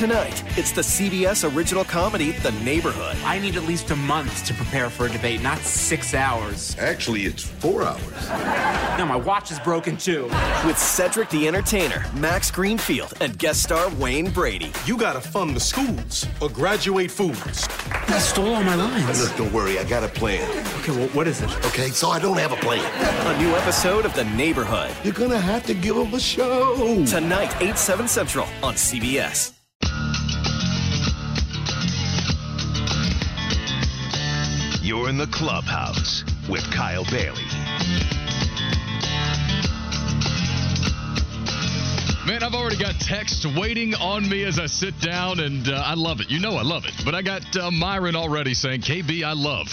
[0.00, 3.18] Tonight, it's the CBS original comedy, The Neighborhood.
[3.22, 6.74] I need at least a month to prepare for a debate, not six hours.
[6.78, 8.28] Actually, it's four hours.
[8.98, 10.24] No, my watch is broken too.
[10.64, 14.72] With Cedric the Entertainer, Max Greenfield, and guest star Wayne Brady.
[14.86, 17.68] You gotta fund the schools or graduate fools.
[17.90, 19.22] I stole all my lines.
[19.22, 20.48] Look, don't worry, I got a plan.
[20.80, 21.54] Okay, well, what is it?
[21.66, 22.80] Okay, so I don't have a plan.
[23.36, 24.92] A new episode of The Neighborhood.
[25.04, 27.04] You're gonna have to give them a show.
[27.04, 29.59] Tonight, 8, 7 Central on CBS.
[34.82, 37.44] You're in the clubhouse with Kyle Bailey.
[42.26, 45.94] Man, I've already got texts waiting on me as I sit down, and uh, I
[45.94, 46.30] love it.
[46.30, 46.94] You know I love it.
[47.04, 49.68] But I got uh, Myron already saying, KB, I love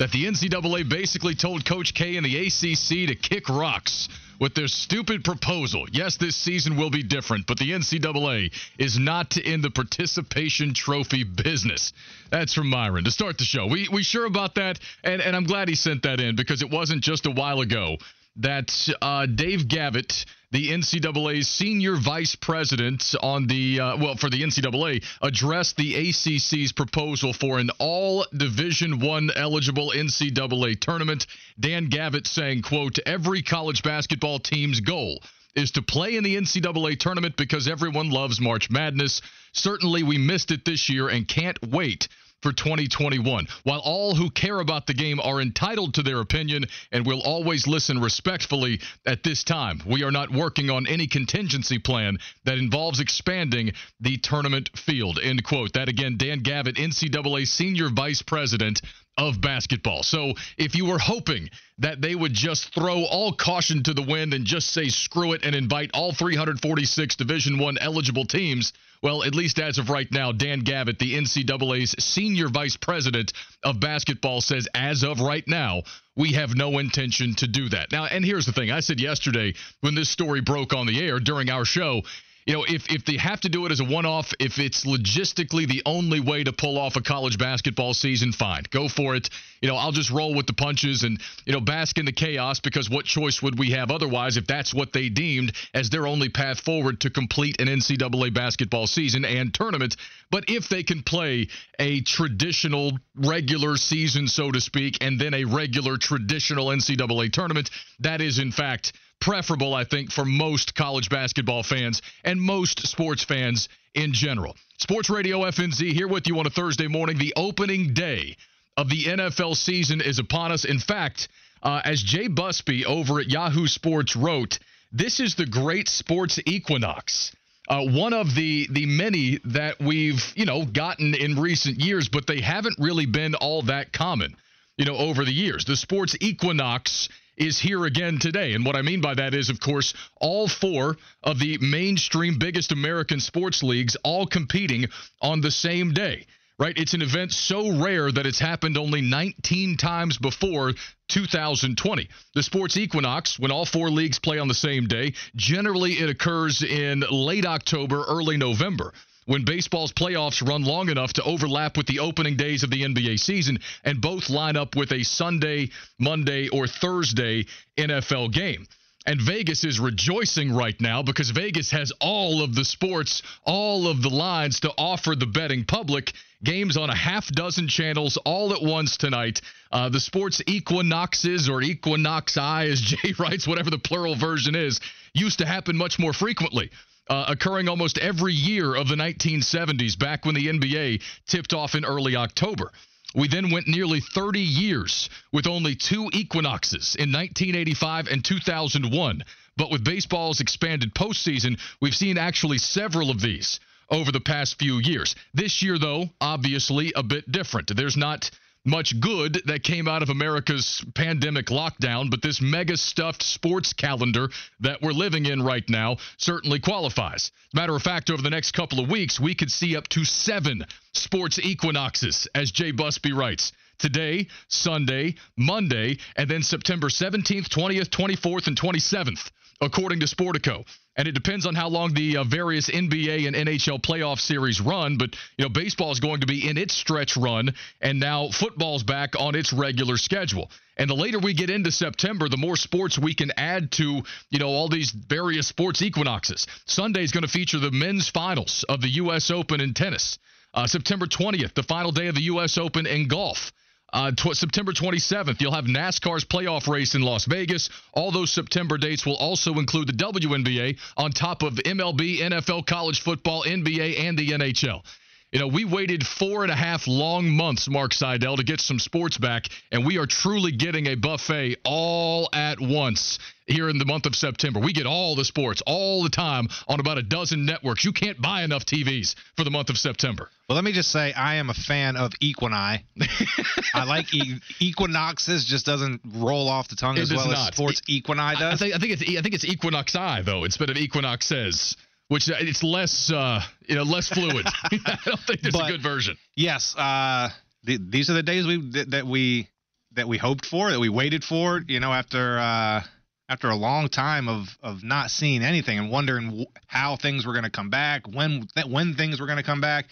[0.00, 4.08] that the NCAA basically told Coach K and the ACC to kick rocks
[4.40, 5.84] with their stupid proposal.
[5.92, 11.24] Yes, this season will be different, but the NCAA is not in the participation trophy
[11.24, 11.92] business.
[12.30, 13.66] That's from Myron to start the show.
[13.66, 16.70] We we sure about that, and and I'm glad he sent that in because it
[16.70, 17.98] wasn't just a while ago
[18.36, 24.42] that uh, Dave Gavitt, the NCAA's senior vice president on the uh, well for the
[24.42, 31.26] NCAA, addressed the ACC's proposal for an all Division One eligible NCAA tournament.
[31.58, 35.22] Dan Gavitt saying, "quote Every college basketball team's goal."
[35.56, 39.20] Is to play in the NCAA tournament because everyone loves March Madness.
[39.52, 42.06] Certainly, we missed it this year and can't wait
[42.42, 43.46] for 2021.
[43.64, 47.66] While all who care about the game are entitled to their opinion and will always
[47.66, 53.00] listen respectfully at this time, we are not working on any contingency plan that involves
[53.00, 55.18] expanding the tournament field.
[55.22, 55.72] End quote.
[55.74, 58.80] That again, Dan Gavitt, NCAA Senior Vice President
[59.16, 60.02] of basketball.
[60.02, 64.34] So if you were hoping that they would just throw all caution to the wind
[64.34, 68.72] and just say screw it and invite all 346 Division 1 eligible teams,
[69.02, 73.32] well, at least as of right now, Dan Gavitt, the NCAA's senior vice president
[73.62, 75.82] of basketball, says as of right now,
[76.16, 77.92] we have no intention to do that.
[77.92, 81.18] Now, and here's the thing I said yesterday when this story broke on the air
[81.18, 82.02] during our show
[82.46, 85.68] you know, if if they have to do it as a one-off, if it's logistically
[85.68, 89.28] the only way to pull off a college basketball season, fine, go for it.
[89.60, 92.60] You know, I'll just roll with the punches and you know bask in the chaos
[92.60, 96.28] because what choice would we have otherwise if that's what they deemed as their only
[96.28, 99.96] path forward to complete an NCAA basketball season and tournament?
[100.30, 105.44] But if they can play a traditional regular season, so to speak, and then a
[105.44, 107.70] regular traditional NCAA tournament,
[108.00, 113.24] that is in fact preferable, I think, for most college basketball fans and most sports
[113.24, 114.56] fans in general.
[114.78, 117.18] Sports Radio FNZ here with you on a Thursday morning.
[117.18, 118.36] The opening day
[118.76, 120.64] of the NFL season is upon us.
[120.64, 121.28] In fact,
[121.62, 124.58] uh, as Jay Busbee over at Yahoo Sports wrote,
[124.92, 127.34] this is the great sports equinox.
[127.68, 132.26] Uh, one of the the many that we've you know gotten in recent years, but
[132.26, 134.34] they haven't really been all that common,
[134.76, 135.64] you know, over the years.
[135.64, 137.08] The sports equinox
[137.40, 138.52] is here again today.
[138.52, 142.70] And what I mean by that is, of course, all four of the mainstream biggest
[142.70, 144.86] American sports leagues all competing
[145.22, 146.26] on the same day.
[146.58, 146.76] Right?
[146.76, 150.74] It's an event so rare that it's happened only 19 times before
[151.08, 152.08] 2020.
[152.34, 156.62] The sports equinox, when all four leagues play on the same day, generally it occurs
[156.62, 158.92] in late October, early November
[159.26, 163.18] when baseball's playoffs run long enough to overlap with the opening days of the NBA
[163.20, 168.66] season and both line up with a Sunday, Monday, or Thursday NFL game.
[169.06, 174.02] And Vegas is rejoicing right now because Vegas has all of the sports, all of
[174.02, 176.12] the lines to offer the betting public.
[176.44, 179.40] Games on a half dozen channels all at once tonight.
[179.72, 184.80] Uh, the sports equinoxes or equinoxi, as Jay writes, whatever the plural version is,
[185.14, 186.70] used to happen much more frequently.
[187.08, 191.84] Uh, occurring almost every year of the 1970s, back when the NBA tipped off in
[191.84, 192.70] early October.
[193.14, 199.24] We then went nearly 30 years with only two equinoxes in 1985 and 2001.
[199.56, 203.58] But with baseball's expanded postseason, we've seen actually several of these
[203.90, 205.16] over the past few years.
[205.34, 207.74] This year, though, obviously a bit different.
[207.74, 208.30] There's not
[208.64, 214.28] much good that came out of America's pandemic lockdown, but this mega stuffed sports calendar
[214.60, 217.30] that we're living in right now certainly qualifies.
[217.54, 220.64] Matter of fact, over the next couple of weeks, we could see up to seven
[220.92, 223.52] sports equinoxes, as Jay Busbee writes.
[223.78, 229.30] Today, Sunday, Monday, and then September 17th, 20th, 24th, and 27th,
[229.60, 230.64] according to Sportico
[231.00, 234.98] and it depends on how long the uh, various NBA and NHL playoff series run.
[234.98, 238.82] But you know, baseball is going to be in its stretch run, and now football's
[238.82, 240.50] back on its regular schedule.
[240.76, 244.38] And the later we get into September, the more sports we can add to you
[244.38, 246.46] know all these various sports equinoxes.
[246.66, 249.30] Sunday is going to feature the men's finals of the U.S.
[249.30, 250.18] Open in tennis.
[250.52, 252.58] Uh, September 20th, the final day of the U.S.
[252.58, 253.52] Open in golf.
[253.92, 257.70] Uh, tw- September 27th, you'll have NASCAR's playoff race in Las Vegas.
[257.92, 263.00] All those September dates will also include the WNBA on top of MLB, NFL, college
[263.00, 264.82] football, NBA, and the NHL.
[265.32, 268.80] You know, we waited four and a half long months, Mark Seidel, to get some
[268.80, 273.84] sports back, and we are truly getting a buffet all at once here in the
[273.84, 274.58] month of September.
[274.58, 277.84] We get all the sports all the time on about a dozen networks.
[277.84, 280.28] You can't buy enough TVs for the month of September.
[280.48, 282.82] Well, let me just say I am a fan of Equini.
[283.74, 285.44] I like e- Equinoxes.
[285.44, 287.50] Just doesn't roll off the tongue It as well not.
[287.50, 288.58] as Sports Equini I does.
[288.58, 291.76] think, I think it's I think it's Equinox I though instead of Equinox says,
[292.10, 294.44] which uh, it's less uh, you know less fluid.
[294.64, 296.16] I don't think there's But- a good version.
[296.36, 297.30] yes, uh,
[297.64, 299.48] th- these are the days we that, that we
[299.92, 301.62] that we hoped for, that we waited for.
[301.66, 302.82] You know, after uh,
[303.28, 307.32] after a long time of of not seeing anything and wondering w- how things were
[307.32, 309.86] going to come back, when when things were going to come back,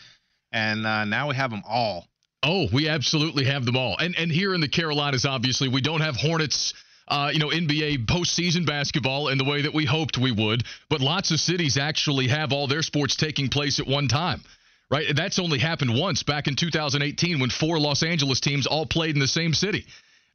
[0.52, 2.06] and uh, now we have them all.
[2.42, 3.96] Oh, we absolutely have them all.
[3.98, 6.74] And and here in the Carolinas, obviously, we don't have Hornets.
[7.08, 11.00] Uh, you know, NBA postseason basketball in the way that we hoped we would, but
[11.00, 14.42] lots of cities actually have all their sports taking place at one time,
[14.90, 15.06] right?
[15.14, 19.20] That's only happened once back in 2018 when four Los Angeles teams all played in
[19.20, 19.86] the same city.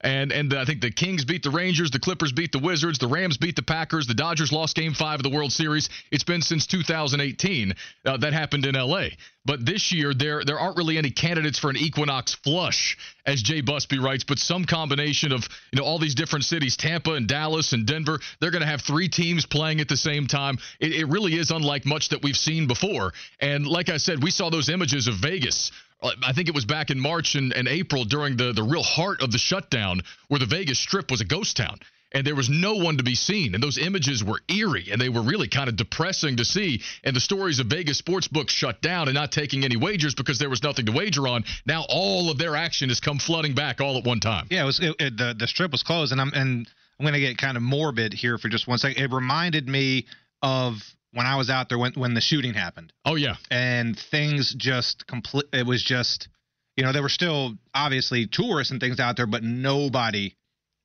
[0.03, 3.07] And and I think the Kings beat the Rangers, the Clippers beat the Wizards, the
[3.07, 5.89] Rams beat the Packers, the Dodgers lost Game Five of the World Series.
[6.11, 7.73] It's been since 2018
[8.05, 9.15] uh, that happened in L.A.
[9.45, 13.61] But this year there there aren't really any candidates for an equinox flush, as Jay
[13.61, 14.25] Busbee writes.
[14.25, 18.19] But some combination of you know all these different cities, Tampa and Dallas and Denver,
[18.41, 20.57] they're going to have three teams playing at the same time.
[20.81, 23.13] It, it really is unlike much that we've seen before.
[23.39, 25.71] And like I said, we saw those images of Vegas
[26.03, 29.21] I think it was back in March and, and April during the, the real heart
[29.21, 31.79] of the shutdown where the Vegas Strip was a ghost town
[32.13, 33.55] and there was no one to be seen.
[33.55, 36.81] And those images were eerie and they were really kind of depressing to see.
[37.03, 40.39] And the stories of Vegas sports books shut down and not taking any wagers because
[40.39, 41.43] there was nothing to wager on.
[41.65, 44.47] Now all of their action has come flooding back all at one time.
[44.49, 46.67] Yeah, it was it, it, the the strip was closed, and I'm and
[46.99, 49.01] I'm gonna get kind of morbid here for just one second.
[49.01, 50.05] It reminded me
[50.41, 50.83] of
[51.13, 53.35] when I was out there when when the shooting happened, Oh, yeah.
[53.51, 55.45] and things just complete.
[55.53, 56.27] It was just,
[56.75, 60.35] you know, there were still obviously tourists and things out there, but nobody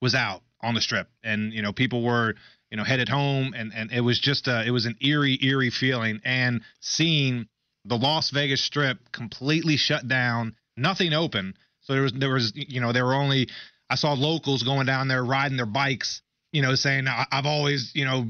[0.01, 2.35] was out on the strip, and you know, people were
[2.71, 5.71] you know headed home, and and it was just a, it was an eerie eerie
[5.71, 7.49] feeling, and seeing
[7.85, 11.55] the Las Vegas Strip completely shut down, nothing open.
[11.81, 13.49] So there was there was you know there were only
[13.89, 16.21] I saw locals going down there riding their bikes,
[16.53, 18.27] you know, saying "I- I've always you know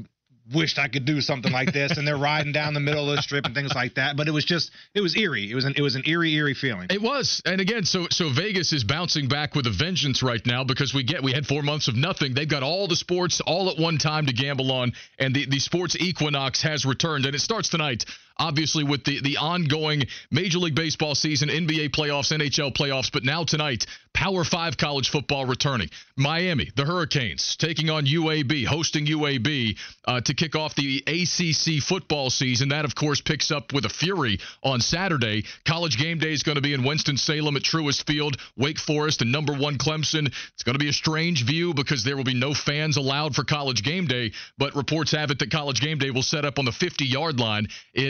[0.53, 3.21] wished I could do something like this, and they're riding down the middle of the
[3.21, 4.17] strip and things like that.
[4.17, 5.49] But it was just it was eerie.
[5.49, 6.87] It was an it was an eerie eerie feeling.
[6.89, 10.63] It was, and again, so so Vegas is bouncing back with a vengeance right now
[10.63, 12.33] because we get we had four months of nothing.
[12.33, 15.59] They've got all the sports all at one time to gamble on, and the the
[15.59, 18.05] sports equinox has returned, and it starts tonight.
[18.37, 23.43] Obviously, with the the ongoing Major League Baseball season, NBA playoffs, NHL playoffs, but now
[23.43, 25.89] tonight, Power Five college football returning.
[26.15, 32.29] Miami, the Hurricanes, taking on UAB, hosting UAB uh, to kick off the ACC football
[32.29, 32.69] season.
[32.69, 35.43] That, of course, picks up with a fury on Saturday.
[35.65, 38.37] College game day is going to be in Winston-Salem at Truist Field.
[38.55, 40.27] Wake Forest and number one Clemson.
[40.53, 43.43] It's going to be a strange view because there will be no fans allowed for
[43.43, 46.63] college game day, but reports have it that college game day will set up on
[46.63, 47.67] the 50-yard line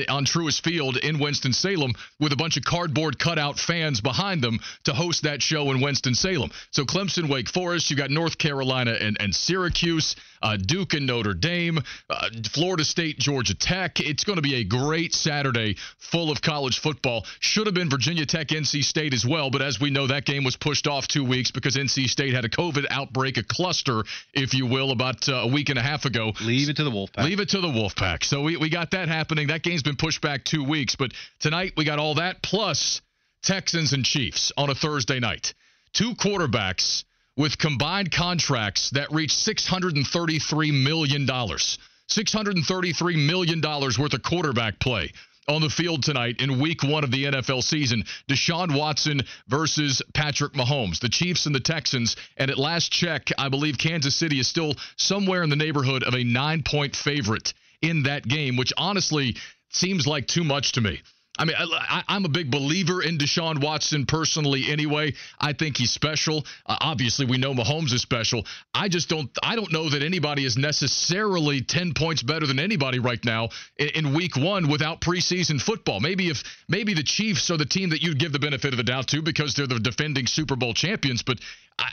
[0.08, 4.94] on Truist Field in Winston-Salem with a bunch of cardboard cutout fans behind them to
[4.94, 6.52] host that show in Winston-Salem.
[6.70, 11.34] So Clemson, Wake Forest, you got North Carolina and, and Syracuse, uh, Duke and Notre
[11.34, 11.80] Dame,
[12.10, 14.00] uh, Florida State, Georgia Tech.
[14.00, 17.26] It's going to be a great Saturday full of college football.
[17.40, 20.44] Should have been Virginia Tech, NC State as well, but as we know, that game
[20.44, 24.04] was pushed off two weeks because NC State had a COVID outbreak, a cluster,
[24.34, 26.34] if you will, about uh, a week and a half ago.
[26.42, 27.24] Leave it to the Wolfpack.
[27.24, 28.24] Leave it to the Wolfpack.
[28.24, 29.48] So we, we got that happening.
[29.48, 33.02] That game's been pushed back two weeks, but tonight we got all that plus
[33.42, 35.54] Texans and Chiefs on a Thursday night.
[35.94, 37.04] Two quarterbacks
[37.40, 41.26] with combined contracts that reach $633 million.
[41.26, 45.14] $633 million worth of quarterback play
[45.48, 48.04] on the field tonight in week one of the NFL season.
[48.28, 52.18] Deshaun Watson versus Patrick Mahomes, the Chiefs and the Texans.
[52.36, 56.16] And at last check, I believe Kansas City is still somewhere in the neighborhood of
[56.16, 59.38] a nine point favorite in that game, which honestly
[59.70, 61.02] seems like too much to me.
[61.40, 64.66] I mean, I, am a big believer in Deshaun Watson personally.
[64.70, 66.46] Anyway, I think he's special.
[66.66, 68.46] Uh, obviously, we know Mahomes is special.
[68.74, 69.30] I just don't.
[69.42, 73.88] I don't know that anybody is necessarily ten points better than anybody right now in,
[73.90, 76.02] in Week One without preseason football.
[76.02, 78.84] Maybe if maybe the Chiefs are the team that you'd give the benefit of the
[78.84, 81.24] doubt to because they're the defending Super Bowl champions.
[81.24, 81.40] But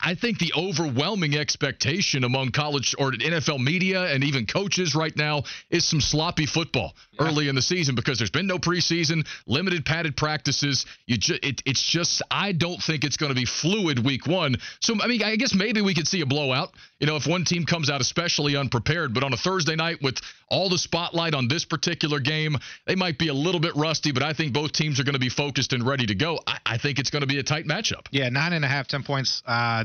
[0.02, 5.44] I think the overwhelming expectation among college or NFL media and even coaches right now
[5.70, 7.26] is some sloppy football yeah.
[7.26, 10.86] early in the season because there's been no preseason, limited padded practices.
[11.06, 14.56] You ju- it, it's just I don't think it's going to be fluid week one.
[14.80, 16.70] So I mean, I guess maybe we could see a blowout.
[16.98, 20.18] You know, if one team comes out especially unprepared, but on a Thursday night with
[20.48, 24.12] all the spotlight on this particular game, they might be a little bit rusty.
[24.12, 26.38] But I think both teams are going to be focused and ready to go.
[26.46, 28.06] I, I think it's going to be a tight matchup.
[28.10, 29.42] Yeah, nine and a half, ten points.
[29.46, 29.84] Uh, uh,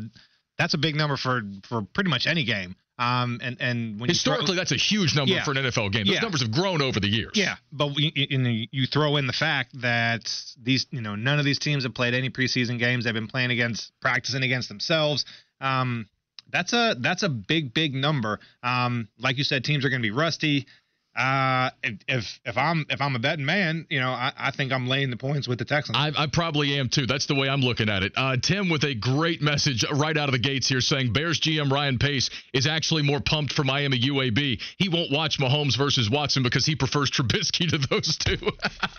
[0.57, 2.75] that's a big number for for pretty much any game.
[3.01, 6.05] Um, and and when historically, throw, that's a huge number yeah, for an NFL game.
[6.05, 6.21] Those yeah.
[6.21, 7.31] numbers have grown over the years.
[7.33, 10.31] Yeah, but you, you throw in the fact that
[10.61, 13.05] these, you know, none of these teams have played any preseason games.
[13.05, 15.25] They've been playing against, practicing against themselves.
[15.59, 16.07] Um,
[16.51, 18.39] that's a that's a big big number.
[18.61, 20.67] Um, like you said, teams are going to be rusty.
[21.13, 21.71] Uh,
[22.07, 25.09] if if I'm if I'm a betting man, you know, I, I think I'm laying
[25.09, 25.97] the points with the Texans.
[25.97, 27.05] I, I probably am too.
[27.05, 28.13] That's the way I'm looking at it.
[28.15, 31.69] Uh, Tim with a great message right out of the gates here, saying Bears GM
[31.69, 34.61] Ryan Pace is actually more pumped for Miami UAB.
[34.77, 38.49] He won't watch Mahomes versus Watson because he prefers Trubisky to those two.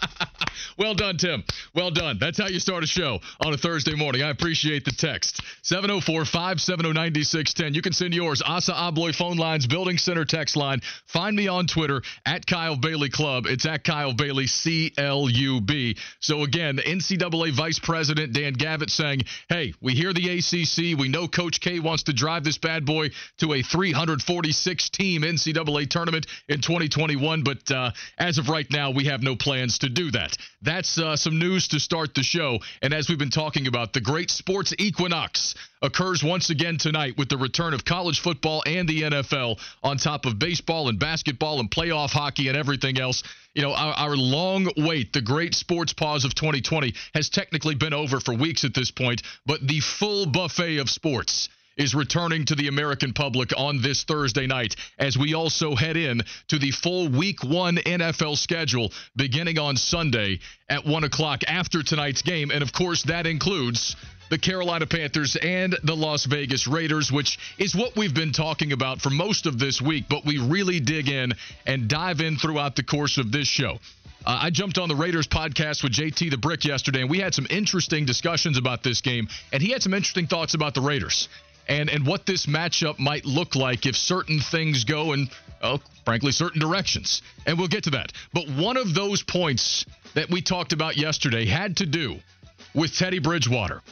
[0.78, 1.44] well done, Tim.
[1.74, 2.18] Well done.
[2.20, 4.22] That's how you start a show on a Thursday morning.
[4.22, 5.40] I appreciate the text.
[5.62, 7.72] 704 570 9610.
[7.72, 8.42] You can send yours.
[8.44, 10.82] ASSA ABLOY phone lines, Building Center text line.
[11.06, 13.46] Find me on Twitter at Kyle Bailey Club.
[13.46, 15.96] It's at Kyle Bailey C L U B.
[16.20, 20.98] So again, the NCAA Vice President Dan Gavitt saying, "Hey, we hear the ACC.
[20.98, 25.88] We know Coach K wants to drive this bad boy to a 346 team NCAA
[25.88, 30.10] tournament in 2021, but uh, as of right now, we have no plans to do
[30.12, 32.60] that." That's uh, some news to start the show.
[32.82, 37.28] And as we've been talking about, the great sports equinox occurs once again tonight with
[37.28, 41.70] the return of college football and the NFL on top of baseball and basketball and
[41.70, 43.22] playoff hockey and everything else.
[43.54, 47.92] You know, our, our, long wait, the great sports pause of 2020, has technically been
[47.92, 52.54] over for weeks at this point, but the full buffet of sports is returning to
[52.54, 57.08] the American public on this Thursday night as we also head in to the full
[57.08, 62.50] week one NFL schedule beginning on Sunday at 1 o'clock after tonight's game.
[62.50, 63.96] And of course, that includes
[64.32, 69.02] the Carolina Panthers and the Las Vegas Raiders, which is what we've been talking about
[69.02, 71.34] for most of this week, but we really dig in
[71.66, 73.72] and dive in throughout the course of this show.
[74.24, 77.34] Uh, I jumped on the Raiders podcast with JT the Brick yesterday, and we had
[77.34, 81.28] some interesting discussions about this game, and he had some interesting thoughts about the Raiders
[81.68, 85.28] and and what this matchup might look like if certain things go in,
[85.60, 87.20] uh, frankly, certain directions.
[87.44, 88.14] And we'll get to that.
[88.32, 89.84] But one of those points
[90.14, 92.16] that we talked about yesterday had to do
[92.74, 93.82] with Teddy Bridgewater.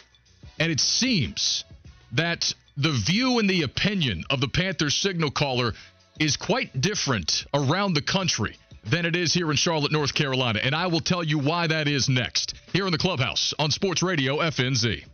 [0.60, 1.64] And it seems
[2.12, 5.72] that the view and the opinion of the Panthers signal caller
[6.20, 10.60] is quite different around the country than it is here in Charlotte, North Carolina.
[10.62, 14.02] And I will tell you why that is next here in the clubhouse on Sports
[14.02, 15.04] Radio FNZ.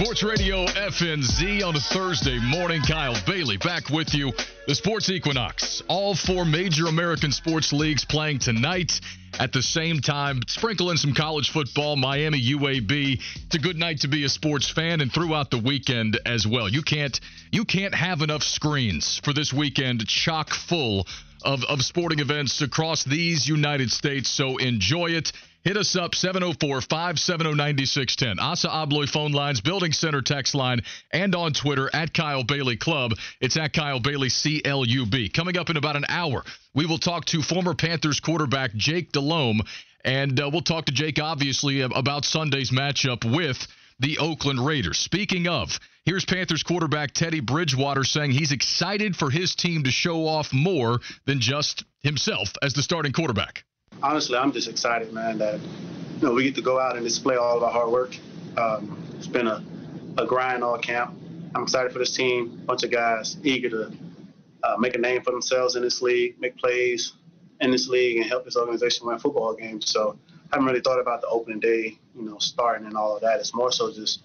[0.00, 2.80] Sports Radio FNZ on a Thursday morning.
[2.80, 4.32] Kyle Bailey back with you.
[4.66, 5.82] The Sports Equinox.
[5.88, 8.98] All four major American sports leagues playing tonight
[9.38, 10.40] at the same time.
[10.46, 13.20] Sprinkle in some college football, Miami UAB.
[13.44, 16.66] It's a good night to be a sports fan and throughout the weekend as well.
[16.66, 17.20] You can't
[17.52, 21.06] you can't have enough screens for this weekend chock full
[21.44, 24.30] of, of sporting events across these United States.
[24.30, 25.32] So enjoy it.
[25.62, 28.38] Hit us up 704 570 9610.
[28.38, 30.80] ASSA ABLOY phone lines, Building Center text line,
[31.12, 33.12] and on Twitter at Kyle Bailey Club.
[33.42, 35.34] It's at Kyle Bailey CLUB.
[35.34, 39.60] Coming up in about an hour, we will talk to former Panthers quarterback Jake Delhomme,
[40.02, 43.66] and uh, we'll talk to Jake obviously about Sunday's matchup with
[43.98, 44.98] the Oakland Raiders.
[44.98, 50.26] Speaking of, here's Panthers quarterback Teddy Bridgewater saying he's excited for his team to show
[50.26, 53.64] off more than just himself as the starting quarterback
[54.02, 57.36] honestly, I'm just excited, man, that you know we get to go out and display
[57.36, 58.16] all of our hard work.
[58.56, 59.62] Um, it's been a,
[60.18, 61.16] a grind all camp.
[61.54, 62.62] I'm excited for this team.
[62.66, 63.92] Bunch of guys eager to
[64.62, 67.14] uh, make a name for themselves in this league, make plays
[67.60, 69.90] in this league, and help this organization win football games.
[69.90, 70.18] So
[70.52, 73.40] I haven't really thought about the opening day, you know, starting and all of that.
[73.40, 74.22] It's more so just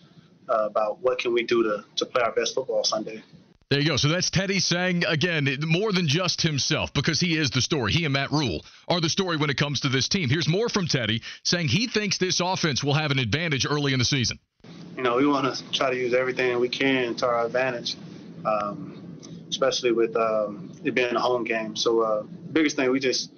[0.50, 3.24] uh, about what can we do to, to play our best football Sunday.
[3.72, 3.98] There you go.
[3.98, 7.92] So that's Teddy saying, again, more than just himself, because he is the story.
[7.92, 10.30] He and Matt Rhule are the story when it comes to this team.
[10.30, 14.00] Here's more from Teddy saying he thinks this offense will have an advantage early in
[14.00, 14.38] the season.
[14.96, 17.98] You know, we want to try to use everything we can to our advantage,
[18.46, 19.20] um,
[19.50, 21.76] especially with um, it being a home game.
[21.76, 23.32] So, uh, biggest thing, we just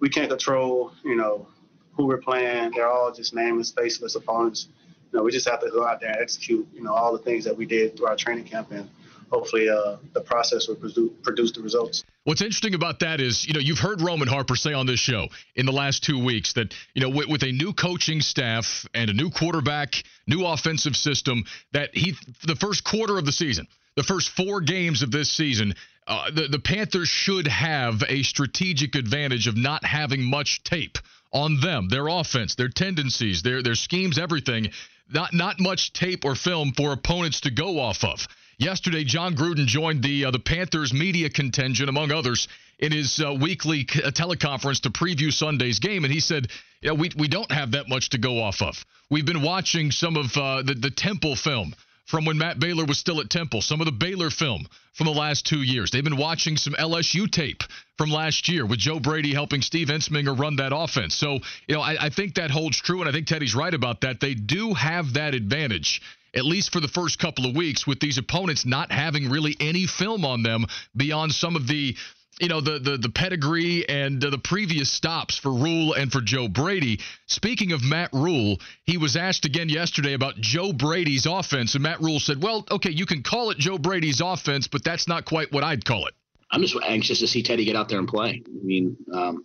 [0.00, 1.46] we can't control, you know,
[1.92, 2.72] who we're playing.
[2.74, 4.68] They're all just nameless, faceless opponents.
[5.12, 7.18] You know, we just have to go out there and execute, you know, all the
[7.18, 8.88] things that we did through our training camp and
[9.30, 12.04] hopefully uh, the process will produce, produce the results.
[12.24, 15.28] What's interesting about that is, you know, you've heard Roman Harper say on this show
[15.56, 19.10] in the last two weeks that, you know, with, with, a new coaching staff and
[19.10, 19.94] a new quarterback,
[20.26, 22.14] new offensive system, that he,
[22.46, 23.66] the first quarter of the season,
[23.96, 25.74] the first four games of this season,
[26.06, 30.98] uh, the, the Panthers should have a strategic advantage of not having much tape
[31.32, 34.70] on them, their offense, their tendencies, their their schemes, everything.
[35.10, 38.26] Not not much tape or film for opponents to go off of.
[38.58, 42.48] Yesterday, Jon Gruden joined the uh, the Panthers media contingent, among others,
[42.80, 46.48] in his uh, weekly uh, teleconference to preview Sunday's game, and he said,
[46.82, 48.84] "Yeah, we we don't have that much to go off of.
[49.10, 51.74] We've been watching some of uh, the the Temple film."
[52.06, 55.12] From when Matt Baylor was still at Temple, some of the Baylor film from the
[55.12, 55.90] last two years.
[55.90, 57.62] They've been watching some LSU tape
[57.98, 61.14] from last year with Joe Brady helping Steve Ensminger run that offense.
[61.14, 64.00] So, you know, I, I think that holds true, and I think Teddy's right about
[64.00, 64.20] that.
[64.20, 66.00] They do have that advantage
[66.34, 69.86] at least for the first couple of weeks, with these opponents not having really any
[69.86, 70.66] film on them
[70.96, 71.96] beyond some of the
[72.40, 76.20] you know the the the pedigree and uh, the previous stops for Rhule and for
[76.20, 77.00] Joe Brady.
[77.26, 82.00] Speaking of Matt Rhule, he was asked again yesterday about Joe Brady's offense, and Matt
[82.00, 85.52] Rhule said, "Well, okay, you can call it Joe Brady's offense, but that's not quite
[85.52, 86.14] what I'd call it."
[86.50, 88.42] I'm just anxious to see Teddy get out there and play.
[88.46, 89.44] I mean, um,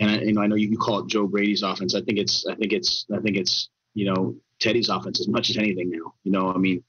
[0.00, 1.94] and I, you know, I know you can call it Joe Brady's offense.
[1.94, 5.50] I think it's, I think it's, I think it's, you know, Teddy's offense as much
[5.50, 6.14] as anything now.
[6.24, 6.82] You know, I mean,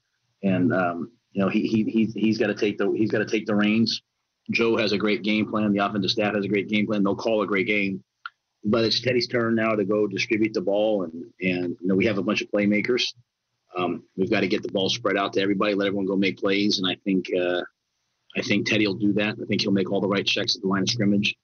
[0.43, 3.25] and um, you know he he he's, he's got to take the he's got to
[3.25, 4.01] take the reins.
[4.51, 5.71] Joe has a great game plan.
[5.73, 7.03] The offensive staff has a great game plan.
[7.03, 8.03] They'll call a great game,
[8.63, 12.05] but it's Teddy's turn now to go distribute the ball, and and you know we
[12.05, 13.13] have a bunch of playmakers.
[13.77, 16.39] Um, we've got to get the ball spread out to everybody, let everyone go make
[16.39, 17.61] plays, and I think uh,
[18.35, 19.35] I think Teddy will do that.
[19.41, 21.35] I think he'll make all the right checks at the line of scrimmage.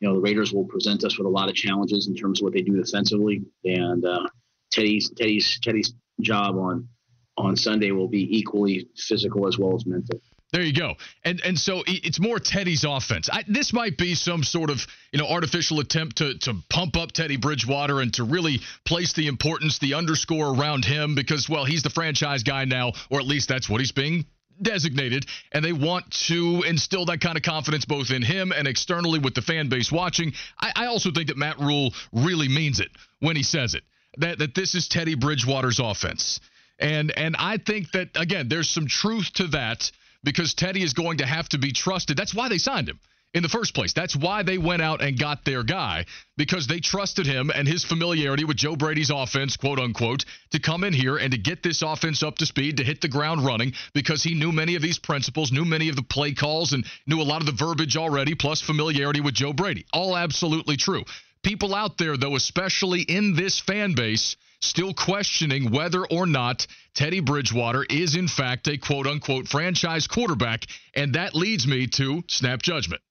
[0.00, 2.44] You know, the Raiders will present us with a lot of challenges in terms of
[2.44, 4.26] what they do defensively, and uh,
[4.70, 6.88] Teddy's Teddy's Teddy's job on
[7.36, 10.20] on Sunday will be equally physical as well as mental.
[10.52, 10.94] There you go.
[11.24, 13.28] And and so it's more Teddy's offense.
[13.30, 17.12] I, this might be some sort of you know artificial attempt to to pump up
[17.12, 21.82] Teddy Bridgewater and to really place the importance, the underscore around him because well he's
[21.82, 24.24] the franchise guy now, or at least that's what he's being
[24.60, 29.18] designated, and they want to instill that kind of confidence both in him and externally
[29.18, 30.32] with the fan base watching.
[30.58, 32.88] I, I also think that Matt Rhule really means it
[33.20, 33.84] when he says it
[34.16, 36.40] that that this is Teddy Bridgewater's offense.
[36.78, 39.90] And and I think that again, there's some truth to that
[40.24, 42.16] because Teddy is going to have to be trusted.
[42.16, 42.98] That's why they signed him
[43.34, 43.92] in the first place.
[43.92, 47.84] That's why they went out and got their guy because they trusted him and his
[47.84, 51.82] familiarity with Joe Brady's offense, quote unquote, to come in here and to get this
[51.82, 54.98] offense up to speed, to hit the ground running because he knew many of these
[54.98, 58.34] principles, knew many of the play calls, and knew a lot of the verbiage already,
[58.34, 59.84] plus familiarity with Joe Brady.
[59.92, 61.04] All absolutely true
[61.42, 67.20] people out there, though, especially in this fan base, still questioning whether or not Teddy
[67.20, 70.64] Bridgewater is, in fact, a quote unquote franchise quarterback.
[70.94, 73.02] And that leads me to snap judgment.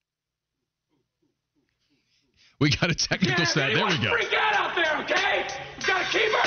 [2.59, 3.73] We got a technical snap.
[3.73, 4.11] There we go.
[4.11, 5.45] Freak out out there, okay?
[5.85, 6.46] Gotta keep our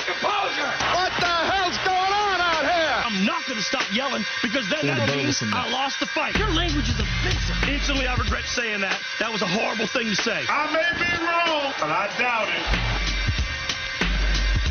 [3.50, 6.36] I'm not gonna stop yelling because then that means I lost the fight.
[6.36, 7.56] Your language is offensive.
[7.68, 8.96] Instantly, I regret saying that.
[9.18, 10.44] That was a horrible thing to say.
[10.48, 12.62] I may be wrong, but I doubt it.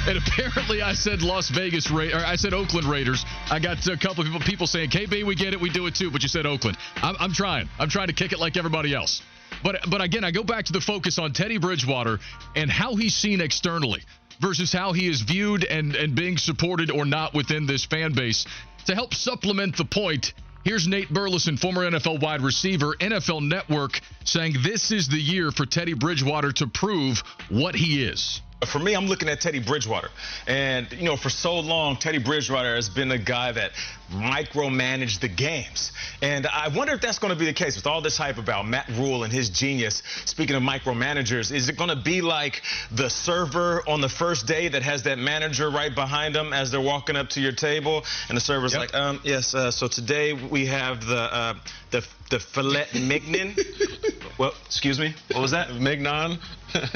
[0.08, 3.26] And apparently, I said Las Vegas Ra- or I said Oakland Raiders.
[3.52, 5.96] I got a couple of people, people saying, "KB, we get it, we do it
[5.96, 6.78] too," but you said Oakland.
[7.04, 7.68] I'm, I'm trying.
[7.80, 9.22] I'm trying to kick it like everybody else.
[9.62, 12.20] But but again, I go back to the focus on Teddy Bridgewater
[12.56, 14.02] and how he's seen externally
[14.40, 18.46] versus how he is viewed and and being supported or not within this fan base.
[18.90, 24.56] To help supplement the point, here's Nate Burleson, former NFL wide receiver, NFL Network, saying
[24.64, 28.42] this is the year for Teddy Bridgewater to prove what he is.
[28.66, 30.10] For me, I'm looking at Teddy Bridgewater.
[30.48, 33.74] And, you know, for so long, Teddy Bridgewater has been a guy that
[34.12, 35.92] micromanaged the games.
[36.22, 38.68] And I wonder if that's going to be the case with all this hype about
[38.68, 40.02] Matt Rhule and his genius.
[40.26, 44.68] Speaking of micromanagers, is it going to be like the server on the first day
[44.70, 48.04] that has that manager right behind them as they're walking up to your table?
[48.28, 48.82] And the server's yep.
[48.82, 51.54] like, um, yes, uh, so today we have the, uh,
[51.92, 53.56] the, the filet mignon.
[54.38, 55.74] well, excuse me, what was that?
[55.76, 56.40] Mignon.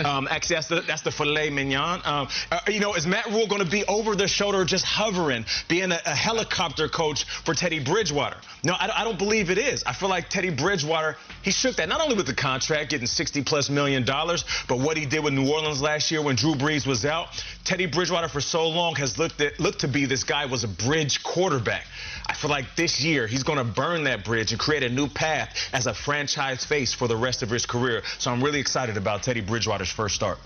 [0.05, 2.01] Um, actually, that's the that's the filet mignon.
[2.05, 5.45] Um, uh, you know, is Matt Rhule going to be over the shoulder, just hovering,
[5.67, 8.37] being a, a helicopter coach for Teddy Bridgewater?
[8.63, 9.83] No, I, I, don't believe it is.
[9.85, 13.43] I feel like Teddy Bridgewater, he shook that not only with the contract, getting 60
[13.43, 16.87] plus million dollars, but what he did with New Orleans last year when Drew Brees
[16.87, 17.27] was out.
[17.65, 20.67] Teddy Bridgewater for so long has looked at, looked to be this guy was a
[20.67, 21.85] bridge quarterback.
[22.27, 25.07] I feel like this year he's going to burn that bridge and create a new
[25.07, 28.01] path as a franchise face for the rest of his career.
[28.19, 30.37] So I'm really excited about Teddy Bridgewater's first start.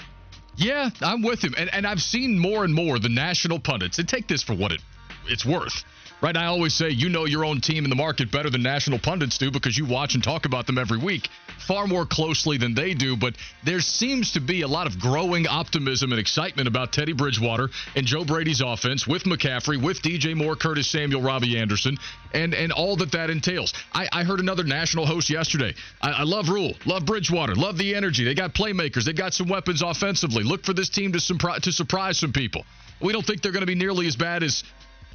[0.56, 1.54] Yeah, I'm with him.
[1.56, 4.72] And, and I've seen more and more the national pundits, and take this for what
[4.72, 4.82] it,
[5.28, 5.84] it's worth
[6.21, 6.36] right?
[6.36, 9.38] I always say you know your own team in the market better than national pundits
[9.38, 11.30] do because you watch and talk about them every week
[11.67, 13.17] far more closely than they do.
[13.17, 17.69] But there seems to be a lot of growing optimism and excitement about Teddy Bridgewater
[17.95, 21.97] and Joe Brady's offense with McCaffrey, with DJ Moore, Curtis Samuel, Robbie Anderson,
[22.34, 23.73] and and all that that entails.
[23.93, 25.73] I, I heard another national host yesterday.
[26.01, 28.23] I, I love Rhule, love Bridgewater, love the energy.
[28.23, 30.43] They got playmakers, they got some weapons offensively.
[30.43, 32.65] Look for this team to, surpri- to surprise some people.
[33.01, 34.63] We don't think they're going to be nearly as bad as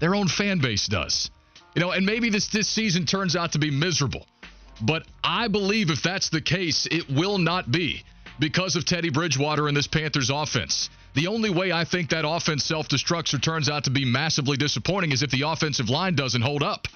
[0.03, 1.31] their own fan base does.
[1.77, 4.27] You know, and maybe this this season turns out to be miserable.
[4.81, 8.03] But I believe if that's the case, it will not be
[8.41, 10.91] because of Teddy Bridgewater and this Panthers offense.
[11.15, 14.57] The only way I think that offense self destructs or turns out to be massively
[14.57, 16.89] disappointing is if the offensive line doesn't hold up.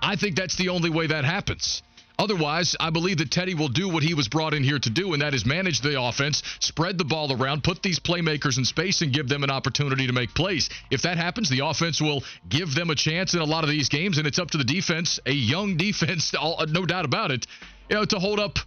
[0.00, 1.82] I think that's the only way that happens.
[2.18, 5.12] Otherwise, I believe that Teddy will do what he was brought in here to do,
[5.12, 9.02] and that is manage the offense, spread the ball around, put these playmakers in space,
[9.02, 10.70] and give them an opportunity to make plays.
[10.90, 13.88] If that happens, the offense will give them a chance in a lot of these
[13.88, 17.46] games, and it's up to the defense, a young defense, no doubt about it,
[17.90, 18.58] you know, to hold up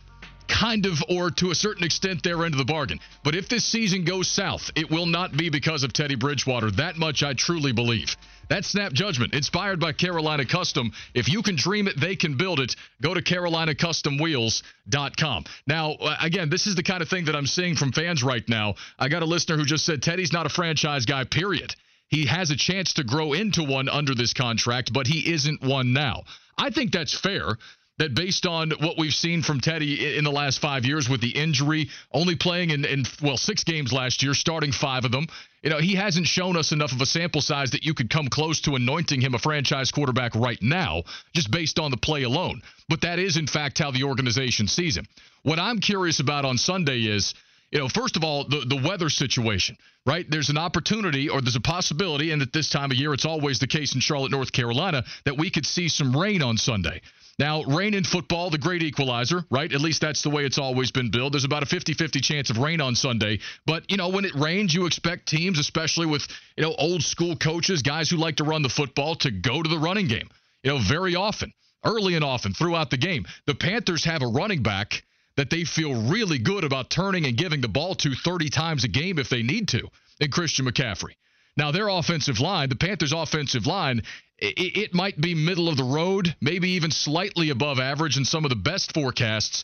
[0.48, 3.00] kind of or to a certain extent their end of the bargain.
[3.24, 6.72] But if this season goes south, it will not be because of Teddy Bridgewater.
[6.72, 8.16] That much I truly believe.
[8.50, 10.92] That's Snap Judgment, inspired by Carolina Custom.
[11.14, 12.76] If you can dream it, they can build it.
[13.02, 15.46] Go to CarolinaCustomWheels.com.
[15.68, 18.50] Now, uh, again, this is the kind of thing that I'm seeing from fans right
[18.50, 18.74] now.
[18.98, 21.76] I got a listener who just said Teddy's not a franchise guy, period.
[22.08, 25.94] He has a chance to grow into one under this contract, but he isn't one
[25.94, 26.24] now.
[26.58, 27.56] I think that's fair
[28.00, 31.30] that based on what we've seen from Teddy in the last five years with the
[31.30, 35.28] injury, only playing in, in, well, six games last year, starting five of them,
[35.62, 38.30] you know, he hasn't shown us enough of a sample size that you could come
[38.30, 42.62] close to anointing him a franchise quarterback right now, just based on the play alone.
[42.88, 45.06] But that is, in fact, how the organization sees him.
[45.44, 47.34] What I'm curious about on Sunday is,
[47.72, 50.26] you know, first of all, the, the weather situation, right?
[50.30, 53.60] There's an opportunity or there's a possibility, and at this time of year, it's always
[53.60, 57.02] the case in Charlotte, North Carolina, that we could see some rain on Sunday.
[57.40, 59.72] Now, rain in football, the great equalizer, right?
[59.72, 61.34] At least that's the way it's always been billed.
[61.34, 63.40] There's about a 50 50 chance of rain on Sunday.
[63.66, 67.38] But, you know, when it rains, you expect teams, especially with, you know, old school
[67.38, 70.30] coaches, guys who like to run the football, to go to the running game,
[70.64, 71.54] you know, very often,
[71.86, 73.26] early and often throughout the game.
[73.46, 75.02] The Panthers have a running back
[75.38, 78.90] that they feel really good about turning and giving the ball to 30 times a
[78.90, 79.88] game if they need to
[80.20, 81.14] in Christian McCaffrey.
[81.56, 84.02] Now, their offensive line, the Panthers' offensive line,
[84.42, 88.46] it, it might be middle of the road, maybe even slightly above average in some
[88.46, 89.64] of the best forecasts,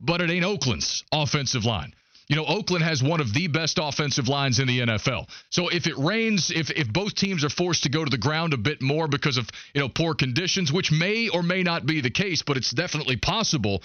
[0.00, 1.94] but it ain't Oakland's offensive line.
[2.28, 5.28] You know, Oakland has one of the best offensive lines in the NFL.
[5.50, 8.54] So if it rains, if if both teams are forced to go to the ground
[8.54, 12.00] a bit more because of, you know, poor conditions, which may or may not be
[12.00, 13.82] the case, but it's definitely possible,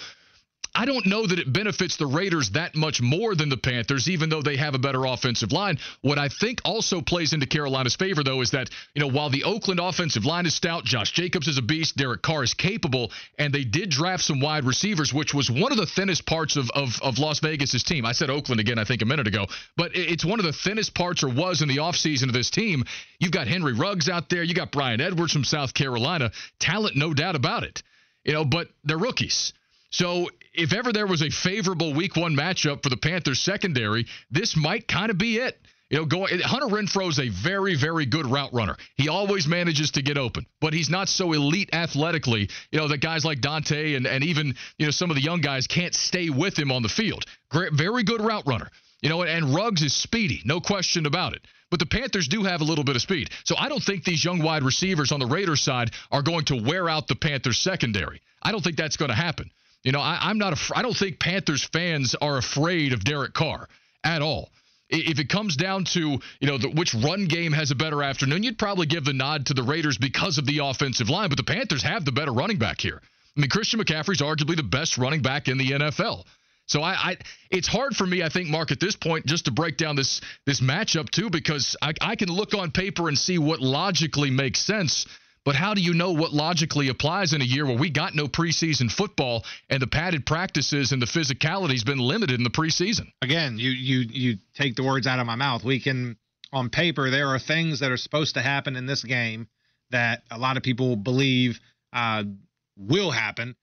[0.74, 4.28] I don't know that it benefits the Raiders that much more than the Panthers, even
[4.28, 5.78] though they have a better offensive line.
[6.02, 9.44] What I think also plays into Carolina's favor, though, is that, you know, while the
[9.44, 13.52] Oakland offensive line is stout, Josh Jacobs is a beast, Derek Carr is capable, and
[13.52, 17.00] they did draft some wide receivers, which was one of the thinnest parts of, of,
[17.02, 18.04] of Las Vegas's team.
[18.06, 20.94] I said Oakland again, I think, a minute ago, but it's one of the thinnest
[20.94, 22.84] parts or was in the offseason of this team.
[23.18, 26.30] You've got Henry Ruggs out there, you got Bryan Edwards from South Carolina.
[26.60, 27.82] Talent, no doubt about it.
[28.24, 29.52] You know, but they're rookies.
[29.90, 34.56] So if ever there was a favorable week one matchup for the Panthers secondary, this
[34.56, 35.58] might kind of be it.
[35.90, 38.76] You know, going Hunter Renfrow is a very, very good route runner.
[38.96, 42.50] He always manages to get open, but he's not so elite athletically.
[42.70, 45.40] You know, that guys like Donte and, and even you know some of the young
[45.40, 47.24] guys can't stay with him on the field.
[47.50, 48.68] Great, very good route runner.
[49.00, 51.40] You know, and Ruggs is speedy, no question about it.
[51.70, 53.30] But the Panthers do have a little bit of speed.
[53.44, 56.62] So I don't think these young wide receivers on the Raiders side are going to
[56.62, 58.20] wear out the Panthers secondary.
[58.42, 59.50] I don't think that's going to happen.
[59.84, 60.52] You know, I, am not.
[60.52, 63.68] Af- I don't think Panthers fans are afraid of Derek Carr
[64.04, 64.50] at all.
[64.90, 68.42] If it comes down to you know the, which run game has a better afternoon,
[68.42, 71.28] you'd probably give the nod to the Raiders because of the offensive line.
[71.28, 73.00] But the Panthers have the better running back here.
[73.36, 76.24] I mean, Christian McCaffrey's arguably the best running back in the NFL.
[76.66, 77.16] So I, I,
[77.50, 80.20] it's hard for me, I think, Mark, at this point, just to break down this
[80.44, 84.60] this matchup too, because I, I can look on paper and see what logically makes
[84.60, 85.06] sense
[85.48, 88.26] But how do you know what logically applies in a year where we got no
[88.26, 93.12] preseason football and the padded practices and the physicality's been limited in the preseason?
[93.22, 95.64] Again, you you you take the words out of my mouth.
[95.64, 96.18] We can
[96.52, 99.48] on paper there are things that are supposed to happen in this game
[99.88, 101.60] that a lot of people believe
[101.94, 102.24] uh,
[102.76, 103.56] will happen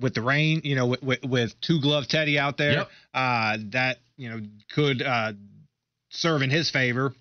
[0.00, 2.90] with the rain, you know, with, with, with two glove Teddy out there, yep.
[3.12, 4.40] uh, that you know
[4.74, 5.34] could uh,
[6.08, 7.12] serve in his favor.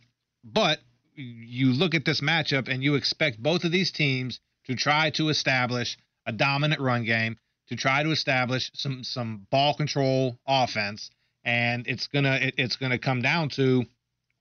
[0.46, 0.80] But
[1.18, 5.30] you look at this matchup and you expect both of these teams to try to
[5.30, 7.38] establish a dominant run game,
[7.70, 11.10] to try to establish some some ball control offense,
[11.44, 13.86] and it's gonna it, it's gonna come down to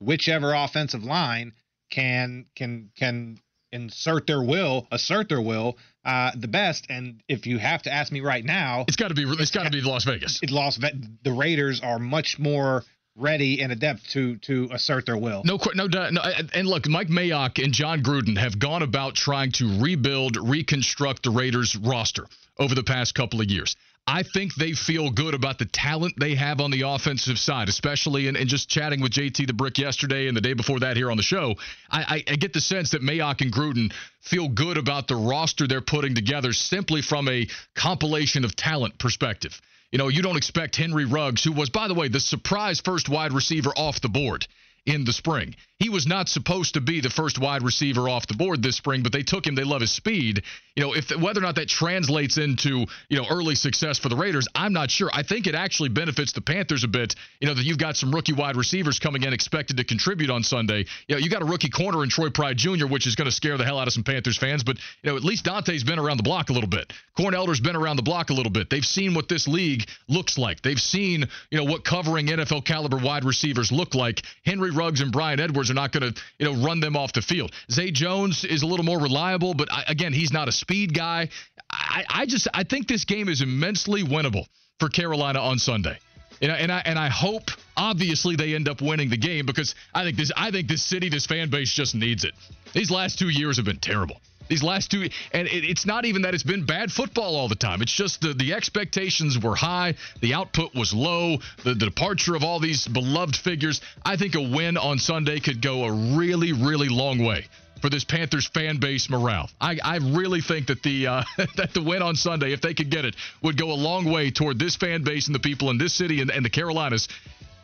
[0.01, 1.53] whichever offensive line
[1.91, 3.39] can can can
[3.73, 6.87] insert their will, assert their will, uh, the best.
[6.89, 9.65] And if you have to ask me right now, it's got to be it's got
[9.65, 10.41] to be Las Vegas.
[10.43, 12.85] It Las the Raiders are much more
[13.16, 15.42] ready and adept to to assert their will.
[15.44, 16.20] No, no, no.
[16.55, 21.31] And look, Mike Mayock and Jon Gruden have gone about trying to rebuild, reconstruct the
[21.31, 22.26] Raiders roster
[22.59, 23.76] over the past couple of years.
[24.09, 28.29] I think they feel good about the talent they have on the offensive side, especially
[28.29, 31.11] in, in just chatting with JT the Brick yesterday and the day before that here
[31.11, 31.57] on the show.
[31.90, 35.66] I, I, I get the sense that Mayock and Gruden feel good about the roster
[35.66, 39.61] they're putting together simply from a compilation of talent perspective.
[39.96, 43.09] You know, you don't expect Henry Ruggs, who was, by the way, the surprise first
[43.09, 44.46] wide receiver off the board
[44.87, 45.55] in the spring.
[45.79, 49.03] He was not supposed to be the first wide receiver off the board this spring,
[49.03, 49.55] but they took him.
[49.55, 50.42] They love his speed.
[50.75, 54.16] You know, if whether or not that translates into you know early success for the
[54.16, 55.11] Raiders, I'm not sure.
[55.12, 57.14] I think it actually benefits the Panthers a bit.
[57.40, 60.42] You know that you've got some rookie wide receivers coming in expected to contribute on
[60.42, 60.87] Sunday.
[61.09, 63.33] You know, you got a rookie corner in Troy Pride Jr., which is going to
[63.33, 64.64] scare the hell out of some Panthers fans.
[64.64, 66.90] But you know, at least Donte's been around the block a little bit.
[67.18, 68.70] Corn Elder's been around the block a little bit.
[68.70, 70.62] They've seen what this league looks like.
[70.62, 74.22] They've seen you know what covering NFL caliber wide receivers look like.
[74.44, 77.23] Henry Ruggs and Bryan Edwards are not going to, you know, run them off the
[77.23, 77.53] field.
[77.71, 81.29] Zay Jones is a little more reliable, but I, again, he's not a speed guy.
[81.71, 84.47] I, I just I think this game is immensely winnable
[84.79, 85.99] for Carolina on Sunday.
[86.41, 89.75] And I, and I and I hope obviously they end up winning the game because
[89.95, 92.35] I think this I think this city this fan base just needs it.
[92.73, 94.21] These last 2 years have been terrible.
[94.48, 97.56] These last two, and it, it's not even that it's been bad football all the
[97.56, 97.82] time.
[97.82, 102.44] It's just the, the expectations were high, the output was low, the, the departure of
[102.44, 103.80] all these beloved figures.
[104.04, 107.46] I think a win on Sunday could go a really, really long way
[107.80, 109.50] for this Panthers fan base morale.
[109.61, 111.22] I, I really think that the uh,
[111.56, 114.30] that the win on Sunday, if they could get it, would go a long way
[114.30, 117.09] toward this fan base and the people in this city and, and the Carolinas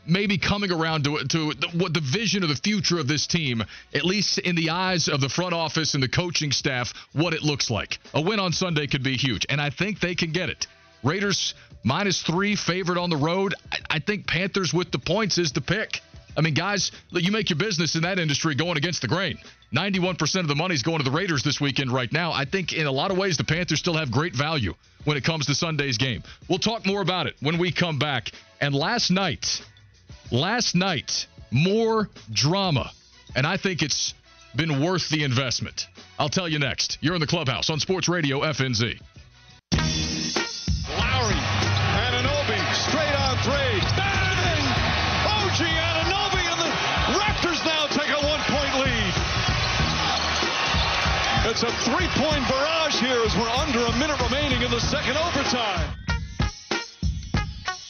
[0.07, 3.63] maybe coming around to, to the, what the vision of the future of this team,
[3.95, 7.43] at least in the eyes of the front office and the coaching staff, what it
[7.43, 7.99] looks like.
[8.15, 10.67] A win on Sunday could be huge, and I think they can get it.
[11.03, 13.55] Raiders minus three, favored on the road.
[13.71, 16.01] I, I think Panthers with the points is the pick.
[16.37, 19.39] I mean, guys, you make your business in that industry going against the grain.
[19.75, 22.33] 91% of the money's going to the Raiders this weekend right now.
[22.33, 25.25] I think in a lot of ways the Panthers still have great value when it
[25.25, 26.23] comes to Sunday's game.
[26.49, 28.31] We'll talk more about it when we come back.
[28.61, 29.63] And last night,
[30.33, 32.91] Last night, more drama,
[33.37, 34.15] and I think it's
[34.57, 35.89] been worth the investment.
[36.19, 36.97] I'll tell you next.
[37.03, 38.97] You're in the clubhouse on Sports Radio FNZ.
[40.97, 41.37] Lowry,
[42.01, 43.77] Anunoby, straight on three.
[43.93, 44.65] Bang!
[45.29, 46.73] OG Anunoby, and the
[47.21, 49.13] Raptors now take a one-point lead.
[51.53, 56.02] It's a three-point barrage here as we're under a minute remaining in the second overtime.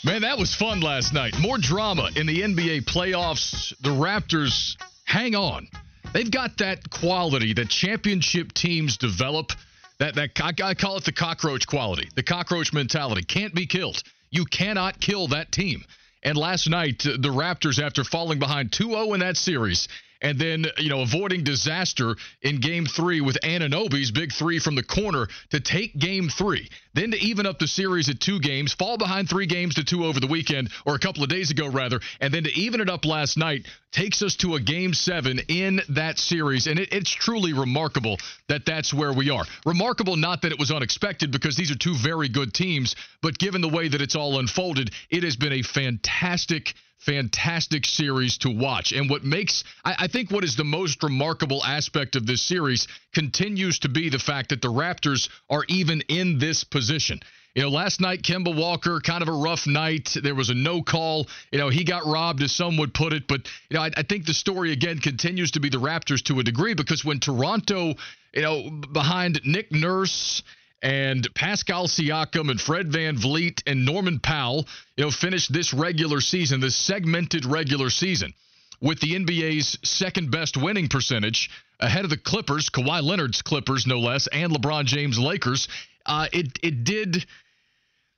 [0.05, 1.39] Man, that was fun last night.
[1.39, 3.73] More drama in the NBA playoffs.
[3.83, 5.69] The Raptors hang on.
[6.13, 9.53] They've got that quality that championship teams develop.
[9.99, 13.23] That that I call it the cockroach quality, the cockroach mentality.
[13.23, 14.03] Can't be killed.
[14.31, 15.85] You cannot kill that team.
[16.25, 19.87] And last night, the Raptors, after falling behind 2-0 in that series,
[20.23, 24.83] and then you know avoiding disaster in game three with Anunoby's big three from the
[24.83, 26.71] corner to take game three.
[26.95, 30.05] Then to even up the series at two games fall behind three games to two
[30.05, 32.89] over the weekend or a couple of days ago rather and then to even it
[32.89, 36.67] up last night takes us to a game seven in that series.
[36.67, 39.45] And it, it's truly remarkable that that's where we are.
[39.67, 43.61] Remarkable not that it was unexpected because these are two very good teams but given
[43.61, 48.93] the way that it's all unfolded it has been a fantastic fantastic series to watch.
[48.93, 52.87] And what makes, I, I, think, what is the most remarkable aspect of this series
[53.15, 57.21] continues to be the fact that the Raptors are even in this position.
[57.55, 60.17] You know, last night, Kemba Walker, kind of a rough night.
[60.23, 61.27] There was a no call.
[61.51, 63.29] You know, he got robbed, as some would put it.
[63.29, 66.41] But, you know, I, I think the story, again, continues to be the Raptors to
[66.41, 67.95] a degree because when Toronto,
[68.33, 70.43] you know, behind Nick Nurse,
[70.83, 74.67] and Pascal Siakam and Fred VanVleet and Norman Powell,
[74.97, 78.35] you know, finished this regular season, this segmented regular season
[78.81, 84.01] with the NBA's second best winning percentage, ahead of the Clippers, Kawhi Leonard's Clippers no
[84.01, 85.69] less, and LeBron James Lakers.
[86.05, 87.25] Uh, it it did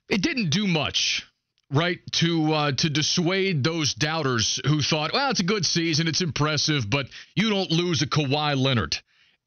[0.09, 1.23] it didn't do much
[1.71, 6.21] right to uh, to dissuade those doubters who thought, well, it's a good season, it's
[6.21, 8.97] impressive, but you don't lose a Kawhi Leonard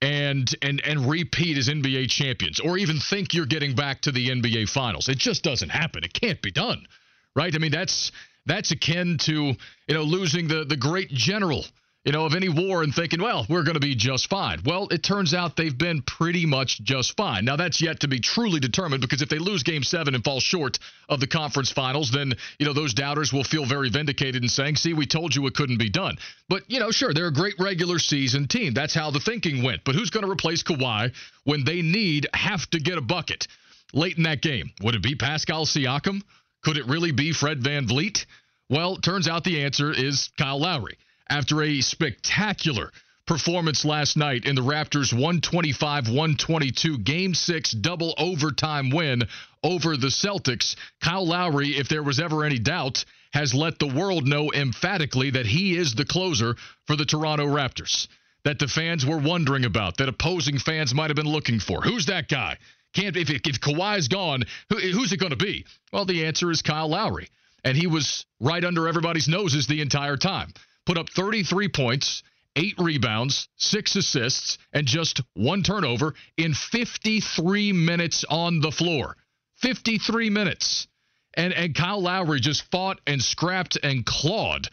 [0.01, 4.29] and and and repeat as NBA champions, or even think you're getting back to the
[4.29, 5.09] NBA Finals.
[5.09, 6.05] It just doesn't happen.
[6.05, 6.87] It can't be done,
[7.35, 7.55] right?
[7.55, 8.13] I mean, that's
[8.47, 11.65] that's akin to you know losing the the great general
[12.09, 14.63] you know, of any war and thinking, well, we're going to be just fine.
[14.65, 17.45] Well, it turns out they've been pretty much just fine.
[17.45, 20.41] Now, that's yet to be truly determined because if they lose game seven and fall
[20.41, 20.79] short
[21.11, 24.77] of the conference finals, then, you know, those doubters will feel very vindicated in saying,
[24.77, 26.17] see, we told you it couldn't be done.
[26.49, 28.73] But, you know, sure, they're a great regular season team.
[28.73, 29.85] That's how the thinking went.
[29.85, 31.13] But who's going to replace Kawhi
[31.45, 33.49] when they need, have to get a bucket
[33.93, 34.71] late in that game?
[34.81, 36.23] Would it be Pascal Siakam?
[36.65, 38.25] Could it really be Fred Van VanVleet?
[38.71, 40.97] Well, turns out the answer is Kyle Lowry
[41.31, 42.91] after a spectacular
[43.29, 49.23] performance last night in the Raptors 125 122 game six double overtime win
[49.63, 50.77] over the Celtics.
[51.03, 55.45] Kyle Lowry, if there was ever any doubt, has let the world know emphatically that
[55.45, 58.09] he is the closer for the Toronto Raptors.
[58.45, 61.83] That the fans were wondering about, that opposing fans might have been looking for.
[61.83, 62.57] Who's that guy?
[62.95, 65.67] Can't if if Kawhi's gone, who, who's it going to be?
[65.93, 67.29] Well, the answer is Kyle Lowry,
[67.63, 70.55] and he was right under everybody's noses the entire time
[70.89, 72.23] put up 33 points,
[72.57, 79.15] eight rebounds, six assists, and just one turnover in 53 minutes on the floor.
[79.57, 80.89] 53 minutes.
[81.35, 84.69] And, and Kyle Lowry just fought and scrapped and clawed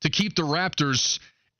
[0.00, 1.18] to keep the Raptors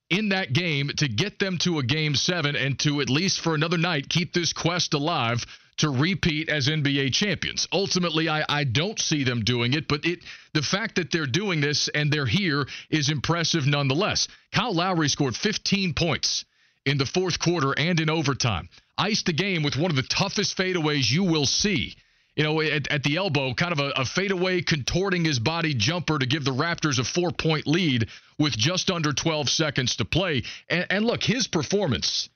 [0.09, 3.55] in that game to get them to a game seven and to at least for
[3.55, 5.45] another night keep this quest alive
[5.79, 7.67] to repeat as NBA champions.
[7.73, 10.21] Ultimately, I, I don't see them doing it, but it
[10.53, 14.29] the fact that they're doing this and they're here is impressive nonetheless.
[14.53, 16.45] Kyle Lowry scored 15 points
[16.85, 18.69] in the fourth quarter and in overtime.
[18.97, 21.95] Iced the game with one of the toughest fadeaways you will see.
[22.35, 26.19] You know, at, at the elbow, kind of a, a fadeaway contorting his body jumper
[26.19, 30.45] to give the Raptors a four point lead with just under 12 seconds to play.
[30.69, 32.29] And, and look, his performance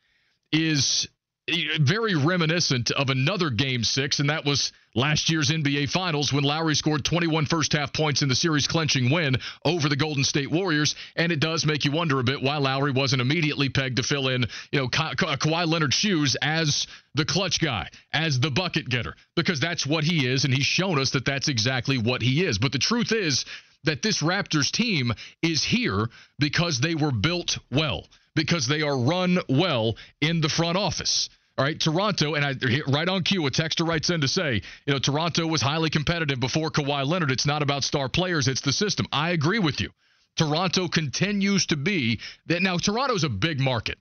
[0.51, 1.09] is
[1.81, 6.77] very reminiscent of another game six, and that was last year's NBA Finals when Lowry
[6.77, 10.95] scored 21 first half points in the series clinching win over the Golden State Warriors.
[11.17, 14.29] And it does make you wonder a bit why Lowry wasn't immediately pegged to fill
[14.29, 18.89] in, you know, Ka- Ka- Kawhi Leonard's shoes as the clutch guy, as the bucket
[18.89, 22.45] getter, because that's what he is, and he's shown us that that's exactly what he
[22.45, 22.59] is.
[22.59, 23.45] But the truth is
[23.85, 29.38] that this Raptors team is here because they were built well because they are run
[29.49, 31.29] well in the front office.
[31.59, 32.55] All right, Toronto, and I
[32.90, 36.40] right on cue, a texter writes in to say, you know, Toronto was highly competitive
[36.40, 37.31] before Kawhi Leonard.
[37.31, 39.07] It's not about star players, it's the system.
[39.12, 39.90] I agree with you.
[40.37, 42.79] Toronto continues to be that now.
[42.79, 43.99] Toronto's a big market.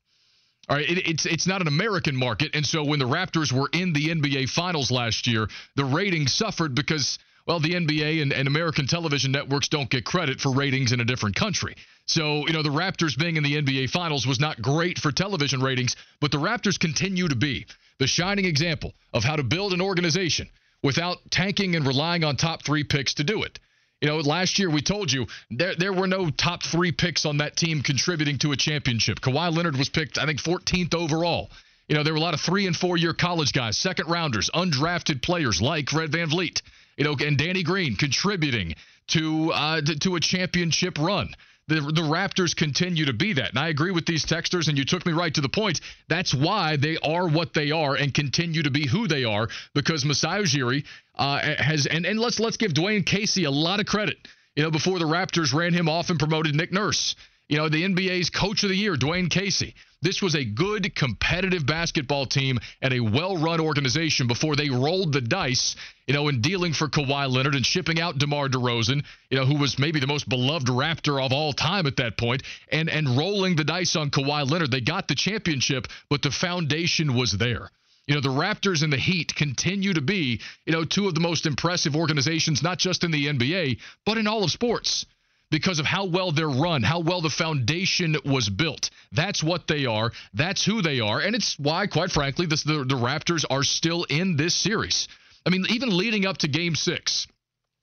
[0.69, 3.69] All right, it, it's it's not an American market, and so when the Raptors were
[3.73, 8.47] in the NBA Finals last year, the ratings suffered because well, the NBA and, and
[8.47, 11.75] American television networks don't get credit for ratings in a different country.
[12.05, 15.61] So, you know, the Raptors being in the NBA Finals was not great for television
[15.61, 17.65] ratings, but the Raptors continue to be
[17.99, 20.49] the shining example of how to build an organization
[20.83, 23.59] without tanking and relying on top three picks to do it.
[24.01, 27.37] You know, last year we told you there there were no top three picks on
[27.37, 29.21] that team contributing to a championship.
[29.21, 31.51] Kawhi Leonard was picked, I think, 14th overall.
[31.87, 34.49] You know, there were a lot of three and four year college guys, second rounders,
[34.55, 36.61] undrafted players like Fred VanVleet
[37.01, 38.75] you know, and Danny Green contributing
[39.07, 41.33] to uh, to, to a championship run.
[41.67, 43.49] The, the Raptors continue to be that.
[43.49, 45.81] And I agree with these texters, and you took me right to the point.
[46.09, 50.05] That's why they are what they are and continue to be who they are because
[50.05, 50.83] Masai Ujiri
[51.15, 54.17] uh, has, and, and let's let's give Dwane Casey a lot of credit.
[54.55, 57.15] You know, before the Raptors ran him off and promoted Nick Nurse.
[57.49, 59.73] You know, the NBA's coach of the year, Dwane Casey.
[60.03, 65.21] This was a good competitive basketball team and a well-run organization before they rolled the
[65.21, 65.75] dice,
[66.07, 69.57] you know, in dealing for Kawhi Leonard and shipping out DeMar DeRozan, you know, who
[69.57, 73.55] was maybe the most beloved Raptor of all time at that point, and and rolling
[73.55, 74.71] the dice on Kawhi Leonard.
[74.71, 77.69] They got the championship, but the foundation was there.
[78.07, 81.21] You know, the Raptors and the Heat continue to be, you know, two of the
[81.21, 85.05] most impressive organizations, not just in the NBA, but in all of sports
[85.51, 88.89] because of how well they're run, how well the foundation was built.
[89.11, 90.11] That's what they are.
[90.33, 91.19] That's who they are.
[91.19, 92.55] And it's why, quite frankly, the,
[92.87, 95.07] the Raptors are still in this series.
[95.45, 97.27] I mean, even leading up to game six,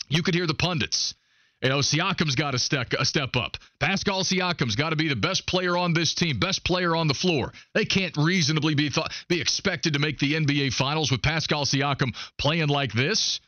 [0.09, 1.15] you could hear the pundits.
[1.63, 3.57] You know, Siakam's got to step, a step up.
[3.81, 7.15] Pascal Siakam's got to be the best player on this team, best player on the
[7.15, 7.53] floor.
[7.75, 12.15] They can't reasonably be thought, be expected to make the NBA Finals with Pascal Siakam
[12.39, 13.41] playing like this.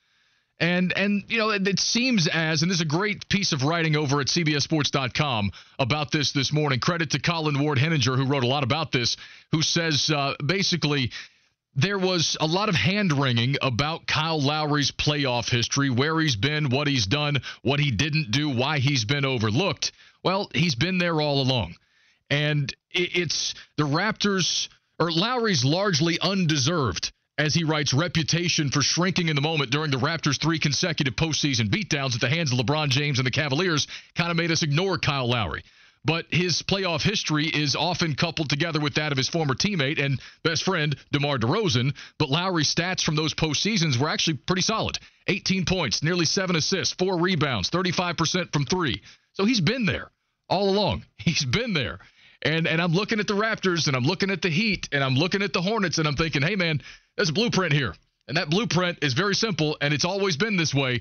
[0.60, 3.96] And and you know it, it, seems as and there's a great piece of writing
[3.96, 6.80] over at CBSSports.com about this this morning.
[6.80, 9.16] Credit to Colin Ward Henninger who wrote a lot about this,
[9.52, 11.12] who says uh, basically
[11.74, 16.68] there was a lot of hand wringing about Kyle Lowry's playoff history, where he's been,
[16.68, 19.92] what he's done, what he didn't do, why he's been overlooked.
[20.22, 21.76] Well, he's been there all along,
[22.28, 29.28] and it, it's the Raptors or Lowry's largely undeserved as he writes, reputation for shrinking
[29.28, 32.90] in the moment during the Raptors' three consecutive postseason beatdowns at the hands of LeBron
[32.90, 35.62] James and the Cavaliers kind of made us ignore Kyle Lowry.
[36.04, 40.20] But his playoff history is often coupled together with that of his former teammate and
[40.42, 41.94] best friend, DeMar DeRozan.
[42.18, 46.94] But Lowry's stats from those postseasons were actually pretty solid 18 points, nearly seven assists,
[46.94, 49.02] four rebounds, 35% from three.
[49.32, 50.10] So he's been there
[50.48, 51.04] all along.
[51.16, 52.00] He's been there.
[52.42, 55.14] And and I'm looking at the Raptors and I'm looking at the Heat and I'm
[55.14, 56.80] looking at the Hornets and I'm thinking, hey man,
[57.16, 57.94] there's a blueprint here.
[58.28, 61.00] And that blueprint is very simple and it's always been this way.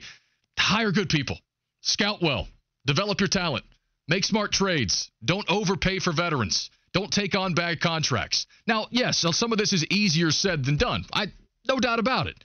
[0.57, 1.37] Hire good people.
[1.81, 2.47] Scout well.
[2.85, 3.65] Develop your talent.
[4.07, 5.11] Make smart trades.
[5.23, 6.69] Don't overpay for veterans.
[6.93, 8.47] Don't take on bad contracts.
[8.65, 11.05] Now, yes, some of this is easier said than done.
[11.13, 11.27] I
[11.67, 12.43] no doubt about it.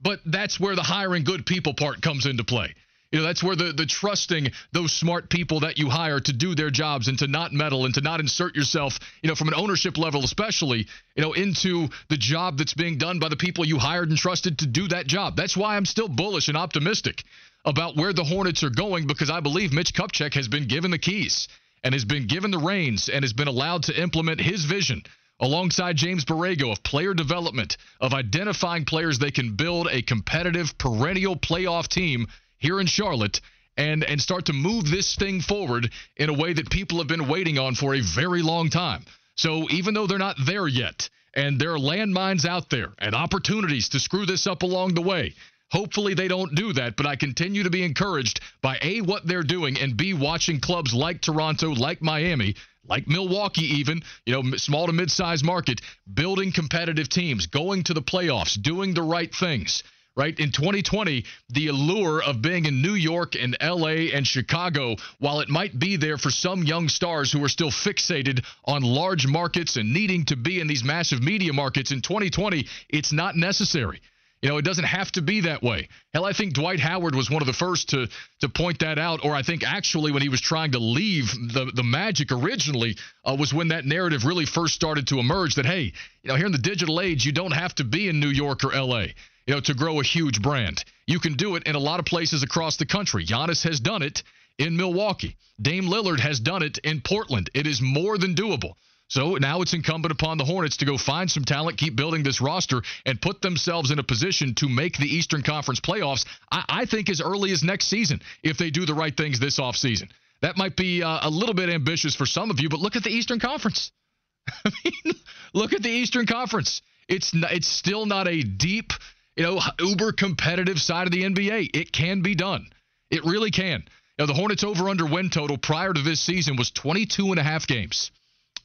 [0.00, 2.74] But that's where the hiring good people part comes into play.
[3.14, 6.56] You know, that's where the, the trusting those smart people that you hire to do
[6.56, 9.54] their jobs and to not meddle and to not insert yourself, you know, from an
[9.54, 13.78] ownership level, especially, you know, into the job that's being done by the people you
[13.78, 15.36] hired and trusted to do that job.
[15.36, 17.22] That's why I'm still bullish and optimistic
[17.64, 20.98] about where the Hornets are going because I believe Mitch Kupchak has been given the
[20.98, 21.46] keys
[21.84, 25.04] and has been given the reins and has been allowed to implement his vision
[25.40, 31.36] alongside James Borrego of player development, of identifying players they can build a competitive, perennial
[31.36, 32.26] playoff team
[32.64, 33.40] here in Charlotte
[33.76, 37.28] and and start to move this thing forward in a way that people have been
[37.28, 39.04] waiting on for a very long time.
[39.36, 43.90] So even though they're not there yet and there are landmines out there and opportunities
[43.90, 45.34] to screw this up along the way,
[45.70, 49.42] hopefully they don't do that, but I continue to be encouraged by A what they're
[49.42, 52.54] doing and B watching clubs like Toronto, like Miami,
[52.88, 55.80] like Milwaukee even, you know, small to mid-sized market,
[56.12, 59.82] building competitive teams, going to the playoffs, doing the right things
[60.16, 60.38] right?
[60.38, 65.48] In 2020, the allure of being in New York and LA and Chicago, while it
[65.48, 69.92] might be there for some young stars who are still fixated on large markets and
[69.92, 74.00] needing to be in these massive media markets in 2020, it's not necessary.
[74.40, 75.88] You know, it doesn't have to be that way.
[76.12, 78.08] Hell, I think Dwight Howard was one of the first to
[78.40, 81.72] to point that out, or I think actually when he was trying to leave the
[81.74, 85.54] the Magic originally uh, was when that narrative really first started to emerge.
[85.54, 88.20] That hey, you know, here in the digital age, you don't have to be in
[88.20, 89.14] New York or L.A
[89.46, 90.84] you know, to grow a huge brand.
[91.06, 93.26] You can do it in a lot of places across the country.
[93.26, 94.22] Giannis has done it
[94.58, 95.36] in Milwaukee.
[95.60, 97.50] Dame Lillard has done it in Portland.
[97.54, 98.74] It is more than doable.
[99.08, 102.40] So now it's incumbent upon the Hornets to go find some talent, keep building this
[102.40, 106.84] roster, and put themselves in a position to make the Eastern Conference playoffs, I, I
[106.86, 110.08] think, as early as next season if they do the right things this offseason.
[110.40, 113.04] That might be uh, a little bit ambitious for some of you, but look at
[113.04, 113.92] the Eastern Conference.
[114.64, 115.14] I mean,
[115.52, 116.82] look at the Eastern Conference.
[117.08, 118.92] It's it's still not a deep
[119.36, 121.70] you know, uber competitive side of the NBA.
[121.74, 122.68] It can be done.
[123.10, 123.84] It really can.
[124.18, 127.38] You know, the Hornets over under win total prior to this season was 22 and
[127.38, 128.10] a half games.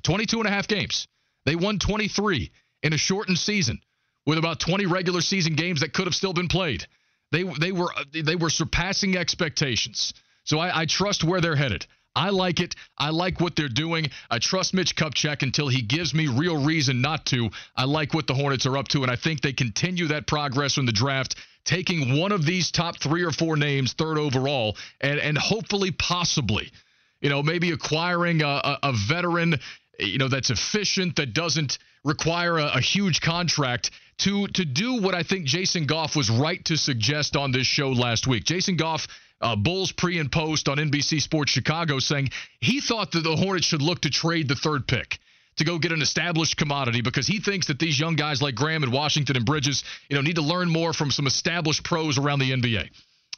[0.03, 1.07] 22 and a half games.
[1.45, 2.51] They won 23
[2.83, 3.81] in a shortened season
[4.25, 6.85] with about 20 regular season games that could have still been played.
[7.31, 10.13] They they were they were surpassing expectations.
[10.43, 11.85] So I, I trust where they're headed.
[12.15, 12.75] I like it.
[12.97, 14.09] I like what they're doing.
[14.29, 17.49] I trust Mitch Kupchak until he gives me real reason not to.
[17.75, 20.77] I like what the Hornets are up to, and I think they continue that progress
[20.77, 21.35] in the draft,
[21.65, 26.71] taking one of these top three or four names, third overall, and and hopefully, possibly,
[27.21, 29.59] you know, maybe acquiring a, a, a veteran,
[29.99, 35.15] you know, that's efficient, that doesn't require a, a huge contract to to do what
[35.15, 38.45] I think Jason Goff was right to suggest on this show last week.
[38.45, 39.07] Jason Goff
[39.41, 42.29] uh, Bulls pre and post on NBC Sports Chicago saying
[42.59, 45.19] he thought that the Hornets should look to trade the third pick
[45.57, 48.83] to go get an established commodity because he thinks that these young guys like Graham
[48.83, 52.39] and Washington and Bridges, you know, need to learn more from some established pros around
[52.39, 52.89] the NBA.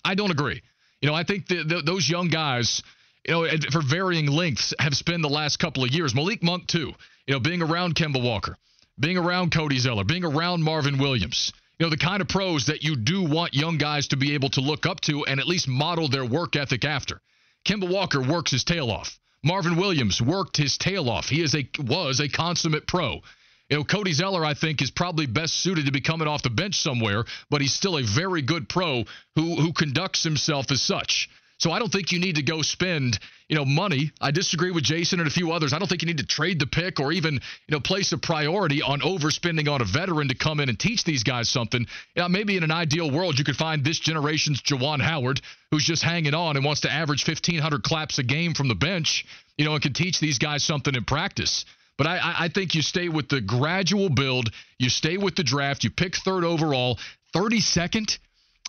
[0.06, 0.62] I don't agree.
[1.02, 2.84] You know, I think that those young guys,
[3.28, 6.14] you know, for varying lengths, have spent the last couple of years.
[6.14, 6.94] Malik Monk too.
[7.26, 8.56] You know, being around Kemba Walker,
[9.00, 12.84] being around Cody Zeller, being around Marvin Williams you know, the kind of pros that
[12.84, 15.68] you do want young guys to be able to look up to and at least
[15.68, 17.20] model their work ethic after.
[17.66, 19.20] Kemba Walker works his tail off.
[19.44, 21.28] Marvin Williams worked his tail off.
[21.28, 23.22] He is a was a consummate pro.
[23.68, 26.52] You know, Cody Zeller, I think, is probably best suited to be coming off the
[26.52, 31.30] bench somewhere, but he's still a very good pro who who conducts himself as such.
[31.62, 34.12] So I don't think you need to go spend, you know, money.
[34.20, 35.74] I disagree with Jason and a few others.
[35.74, 38.18] I don't think you need to trade the pick or even, you know, place a
[38.18, 41.86] priority on overspending on a veteran to come in and teach these guys something.
[42.16, 45.40] You know, maybe in an ideal world you could find this generation's Juwan Howard
[45.70, 49.24] who's just hanging on and wants to average 1500 claps a game from the bench,
[49.56, 51.64] you know, and can teach these guys something in practice.
[51.96, 54.50] But I, I think you stay with the gradual build.
[54.80, 55.84] You stay with the draft.
[55.84, 56.98] You pick third overall,
[57.36, 58.18] 32nd.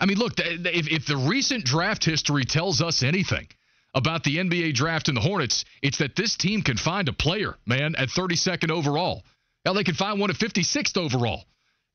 [0.02, 3.46] I mean, look, if, if the recent draft history tells us anything
[3.94, 7.54] about the NBA draft and the Hornets, it's that this team can find a player,
[7.66, 9.22] man, at 32nd overall.
[9.64, 11.44] Now they can find one at 56th overall.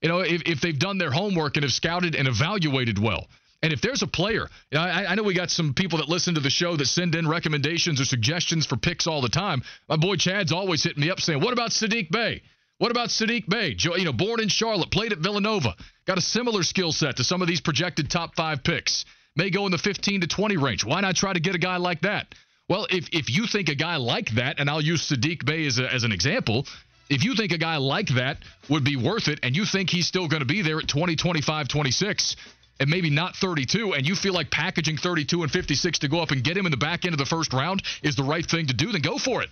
[0.02, 3.28] You know, if, if they've done their homework and have scouted and evaluated well.
[3.62, 6.40] And if there's a player, I, I, know we got some people that listen to
[6.40, 9.64] the show that send in recommendations or suggestions for picks all the time.
[9.90, 12.44] My boy Chad's always hitting me up saying, "What about Saddiq Bey?
[12.80, 13.76] What about Saddiq Bey?
[13.80, 15.76] You know, born in Charlotte, played at Villanova,
[16.06, 19.04] got a similar skill set to some of these projected top five picks.
[19.36, 20.86] May go in the 15 to 20 range.
[20.86, 22.34] Why not try to get a guy like that?
[22.70, 25.80] Well, if if you think a guy like that, and I'll use Saddiq Bey as,
[25.80, 26.68] a, as an example,
[27.10, 28.38] if you think a guy like that
[28.70, 31.16] would be worth it, and you think he's still going to be there at 20,
[31.16, 32.36] 25, 26,
[32.80, 36.32] and maybe not 32, and you feel like packaging 32 and 56 to go up
[36.32, 38.68] and get him in the back end of the first round is the right thing
[38.68, 39.50] to do, then go for it.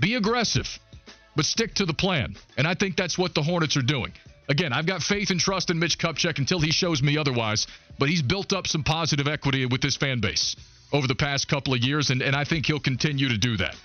[0.00, 0.78] Be aggressive,
[1.38, 2.34] but stick to the plan.
[2.56, 4.12] And I think that's what the Hornets are doing.
[4.48, 8.08] Again, I've got faith and trust in Mitch Kupchak until he shows me otherwise, but
[8.08, 10.56] he's built up some positive equity with this fan base
[10.92, 13.76] over the past couple of years, and, and I think he'll continue to do that.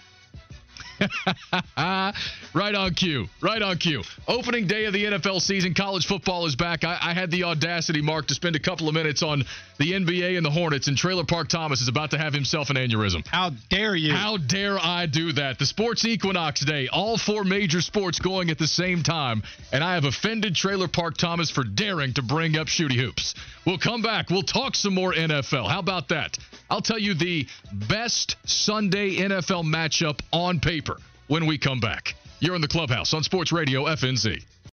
[1.77, 3.27] right on cue.
[3.41, 4.03] Right on cue.
[4.27, 5.73] Opening day of the NFL season.
[5.73, 6.83] College football is back.
[6.83, 9.43] I, I, had the audacity, Mark, to spend a couple of minutes on
[9.77, 12.75] the NBA and the Hornets, and Trailer Park Thomas is about to have himself an
[12.75, 13.25] aneurysm.
[13.27, 14.13] How dare you?
[14.13, 15.59] How dare I do that?
[15.59, 16.87] The Sports Equinox Day.
[16.87, 21.17] All four major sports going at the same time, and I have offended Trailer Park
[21.17, 23.35] Thomas for daring to bring up shooty hoops.
[23.65, 24.29] We'll come back.
[24.29, 25.69] We'll talk some more NFL.
[25.69, 26.37] How about that?
[26.69, 30.92] I'll tell you the best Sunday NFL matchup on paper
[31.33, 32.13] when we come back.
[32.41, 34.43] You're in the clubhouse on Sports Radio FNZ.